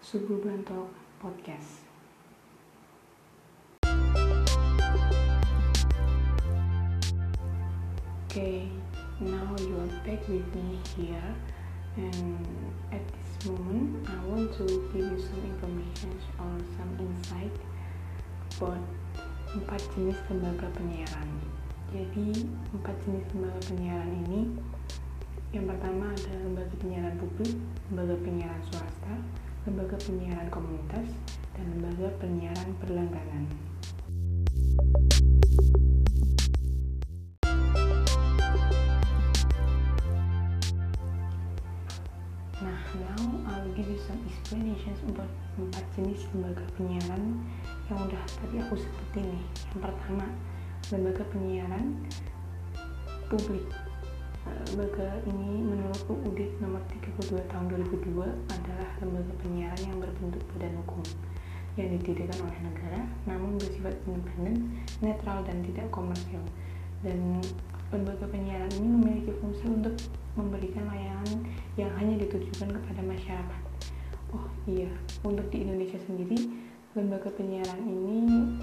[0.00, 0.88] Suburban Talk
[1.20, 1.84] Podcast.
[8.24, 8.68] Okay,
[9.20, 11.34] now you are back with me here,
[11.96, 17.52] and at this moment, I want to give you some information or some insight
[18.56, 18.80] about
[19.52, 21.28] empat jenis lembaga penyiaran.
[21.92, 24.48] Jadi, empat jenis lembaga penyiaran ini
[25.54, 27.54] yang pertama ada lembaga penyiaran publik,
[27.86, 29.14] lembaga penyiaran swasta,
[29.62, 31.06] lembaga penyiaran komunitas,
[31.54, 33.46] dan lembaga penyiaran berlangganan.
[42.58, 43.22] Nah, now
[43.54, 47.38] I'll give you some explanations about empat jenis lembaga penyiaran
[47.86, 49.44] yang udah tadi aku sebutin nih.
[49.70, 50.26] Yang pertama,
[50.90, 51.86] lembaga penyiaran
[53.30, 53.83] publik.
[54.44, 61.00] Lembaga ini menurut UUD nomor 32 tahun 2002 adalah lembaga penyiaran yang berbentuk badan hukum
[61.74, 66.44] yang didirikan oleh negara namun bersifat independen, netral dan tidak komersial.
[67.00, 67.40] Dan
[67.88, 69.96] lembaga penyiaran ini memiliki fungsi untuk
[70.36, 71.46] memberikan layanan
[71.80, 73.62] yang hanya ditujukan kepada masyarakat.
[74.34, 74.90] Oh iya,
[75.22, 76.36] untuk di Indonesia sendiri,
[76.92, 78.58] lembaga penyiaran ini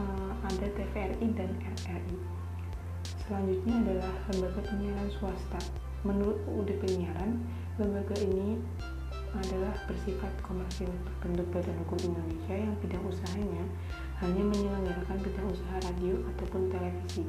[0.00, 2.43] uh, ada TVRI dan RRI.
[3.24, 5.60] Selanjutnya adalah lembaga penyiaran swasta.
[6.04, 7.40] Menurut UUD penyiaran,
[7.80, 8.60] lembaga ini
[9.34, 13.64] adalah bersifat komersil berbentuk badan hukum Indonesia yang bidang usahanya
[14.22, 17.26] hanya menyelenggarakan bidang usaha radio ataupun televisi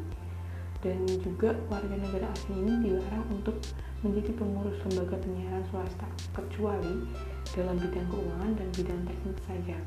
[0.85, 3.57] dan juga warga negara asing ini dilarang untuk
[4.05, 6.05] menjadi pengurus lembaga penyiaran swasta
[6.37, 7.09] kecuali
[7.57, 9.77] dalam bidang keuangan dan bidang teknik saja.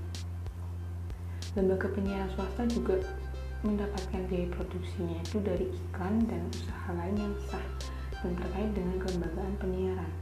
[1.55, 2.99] Lembaga penyiaran swasta juga
[3.67, 7.67] mendapatkan biaya produksinya itu dari iklan dan usaha lain yang sah
[8.23, 10.13] dan terkait dengan kelembagaan penyiaran.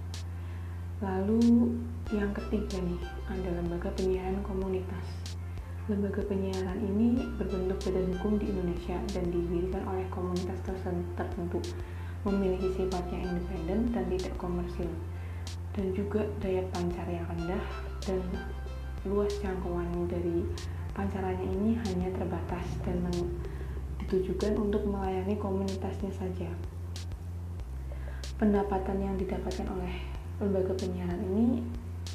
[1.04, 1.76] Lalu
[2.08, 5.06] yang ketiga nih ada lembaga penyiaran komunitas.
[5.86, 10.58] Lembaga penyiaran ini berbentuk badan hukum di Indonesia dan didirikan oleh komunitas
[11.14, 11.60] tertentu,
[12.26, 14.90] memiliki sifatnya independen dan tidak komersil,
[15.76, 17.64] dan juga daya pancar yang rendah
[18.02, 18.18] dan
[19.06, 20.42] luas jangkauan dari
[20.96, 23.04] pancarannya ini hanya terbatas dan
[24.00, 26.48] ditujukan untuk melayani komunitasnya saja.
[28.40, 29.92] Pendapatan yang didapatkan oleh
[30.40, 31.60] lembaga penyiaran ini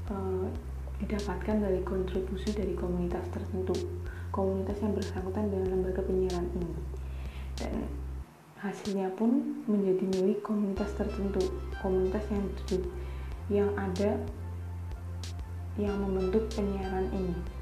[0.09, 0.49] uh,
[0.97, 3.73] didapatkan dari kontribusi dari komunitas tertentu,
[4.33, 6.73] komunitas yang bersangkutan dengan lembaga penyiaran ini.
[7.57, 7.73] Dan
[8.61, 11.41] hasilnya pun menjadi milik komunitas tertentu,
[11.81, 12.45] komunitas yang
[13.49, 14.17] yang ada
[15.77, 17.60] yang membentuk penyiaran ini.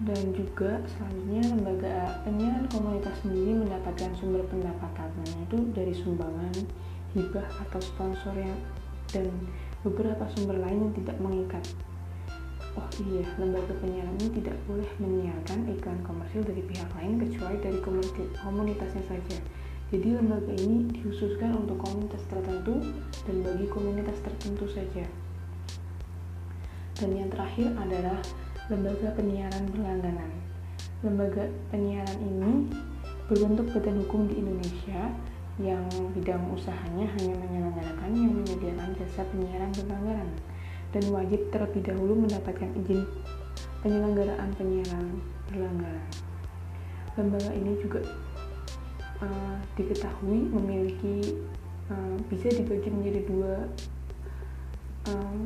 [0.00, 6.56] Dan juga selanjutnya lembaga penyiaran komunitas sendiri mendapatkan sumber pendapatannya itu dari sumbangan,
[7.12, 8.56] hibah atau sponsor yang
[9.12, 9.28] dan
[9.84, 11.64] beberapa sumber lain yang tidak mengikat.
[12.78, 17.78] Oh iya, lembaga penyiaran ini tidak boleh menyiarkan iklan komersil dari pihak lain kecuali dari
[18.38, 19.36] komunitasnya saja.
[19.90, 22.78] Jadi lembaga ini dikhususkan untuk komunitas tertentu
[23.26, 25.02] dan bagi komunitas tertentu saja.
[26.94, 28.22] Dan yang terakhir adalah
[28.70, 30.30] lembaga penyiaran berlangganan.
[31.02, 31.44] Lembaga
[31.74, 32.70] penyiaran ini
[33.26, 35.10] berbentuk badan hukum di Indonesia
[35.58, 35.82] yang
[36.14, 40.30] bidang usahanya hanya menyelenggarakan yang menyediakan jasa penyiaran berlangganan
[40.94, 43.02] dan wajib terlebih dahulu mendapatkan izin
[43.82, 45.18] penyelenggaraan penyiaran
[45.50, 46.06] berlangganan.
[47.18, 48.06] Lembaga ini juga
[49.18, 51.42] uh, diketahui memiliki
[51.90, 53.66] uh, bisa dibagi menjadi dua
[55.10, 55.42] uh,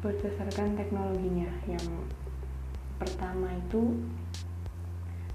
[0.00, 1.48] berdasarkan teknologinya.
[1.68, 1.86] Yang
[3.00, 3.96] pertama itu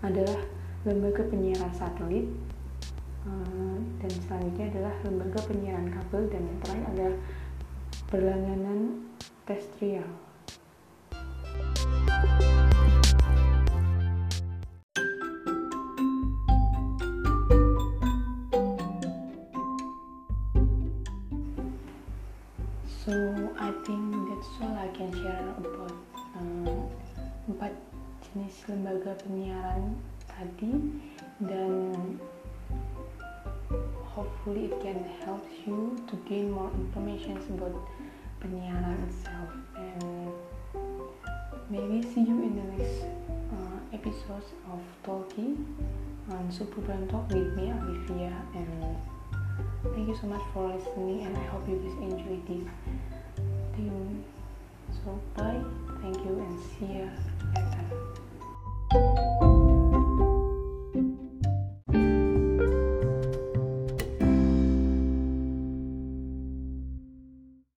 [0.05, 0.41] adalah
[0.85, 2.29] lembaga penyiaran satelit
[3.25, 7.15] Eh, dan selanjutnya adalah lembaga penyiaran kabel dan yang terakhir adalah
[8.13, 8.79] berlangganan
[9.49, 10.05] terrestrial.
[23.05, 25.93] So I think that's all I can share about
[26.41, 26.89] um,
[27.45, 27.77] empat
[28.25, 29.93] jenis lembaga penyiaran
[30.25, 30.73] tadi.
[31.37, 32.17] Dan
[34.09, 37.77] hopefully it can help you to gain more information about
[38.41, 39.53] penyiaran itself.
[39.77, 40.33] And
[41.69, 43.05] maybe see you in the next
[43.53, 45.61] uh, episodes of Talkie.
[46.33, 48.97] On Suburban Talk with me Olivia and
[49.93, 52.65] thank you so much for listening and I hope you guys enjoy this
[53.75, 55.61] so bye.
[56.01, 57.07] Thank you and see ya
[57.55, 57.91] at